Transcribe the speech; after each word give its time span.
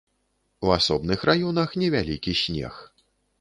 У 0.67 0.71
асобных 0.77 1.25
раёнах 1.31 1.75
невялікі 1.83 2.31
снег. 2.43 2.81